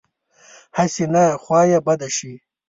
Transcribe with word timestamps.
هسې 0.77 1.05
نه 1.13 1.23
خوا 1.43 1.61
یې 1.71 1.79
بده 1.85 2.09
شي. 2.17 2.33